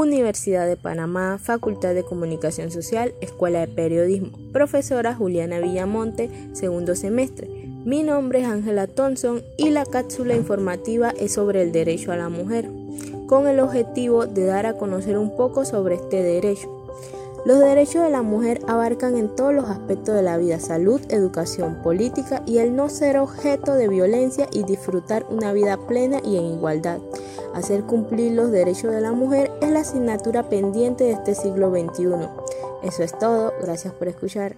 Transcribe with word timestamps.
Universidad 0.00 0.68
de 0.68 0.76
Panamá, 0.76 1.38
Facultad 1.42 1.92
de 1.92 2.04
Comunicación 2.04 2.70
Social, 2.70 3.14
Escuela 3.20 3.58
de 3.58 3.66
Periodismo. 3.66 4.30
Profesora 4.52 5.12
Juliana 5.12 5.58
Villamonte, 5.58 6.30
segundo 6.52 6.94
semestre. 6.94 7.48
Mi 7.84 8.04
nombre 8.04 8.42
es 8.42 8.46
Ángela 8.46 8.86
Thompson 8.86 9.42
y 9.56 9.70
la 9.70 9.84
cápsula 9.84 10.36
informativa 10.36 11.10
es 11.18 11.32
sobre 11.32 11.62
el 11.62 11.72
derecho 11.72 12.12
a 12.12 12.16
la 12.16 12.28
mujer, 12.28 12.70
con 13.26 13.48
el 13.48 13.58
objetivo 13.58 14.26
de 14.26 14.44
dar 14.44 14.66
a 14.66 14.74
conocer 14.74 15.18
un 15.18 15.36
poco 15.36 15.64
sobre 15.64 15.96
este 15.96 16.22
derecho. 16.22 16.72
Los 17.44 17.58
derechos 17.58 18.04
de 18.04 18.10
la 18.10 18.22
mujer 18.22 18.60
abarcan 18.68 19.16
en 19.16 19.34
todos 19.34 19.52
los 19.52 19.68
aspectos 19.68 20.14
de 20.14 20.22
la 20.22 20.36
vida, 20.36 20.60
salud, 20.60 21.00
educación, 21.08 21.82
política 21.82 22.44
y 22.46 22.58
el 22.58 22.76
no 22.76 22.88
ser 22.88 23.18
objeto 23.18 23.74
de 23.74 23.88
violencia 23.88 24.48
y 24.52 24.62
disfrutar 24.62 25.26
una 25.28 25.52
vida 25.52 25.76
plena 25.88 26.20
y 26.24 26.36
en 26.36 26.44
igualdad. 26.44 27.00
Hacer 27.54 27.84
cumplir 27.84 28.32
los 28.32 28.50
derechos 28.50 28.92
de 28.92 29.00
la 29.00 29.12
mujer 29.12 29.50
es 29.60 29.70
la 29.70 29.80
asignatura 29.80 30.48
pendiente 30.48 31.04
de 31.04 31.12
este 31.12 31.34
siglo 31.34 31.70
XXI. 31.70 32.28
Eso 32.82 33.02
es 33.02 33.18
todo, 33.18 33.52
gracias 33.60 33.92
por 33.94 34.08
escuchar. 34.08 34.56